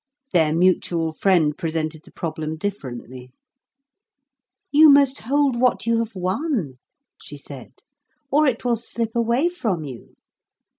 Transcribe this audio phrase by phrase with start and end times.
[0.33, 3.29] "Their mutual friend presented the problem differently."
[4.71, 6.79] "'You must hold what you have won,'
[7.21, 7.83] she said,
[8.31, 10.15] 'or it will slip away from you.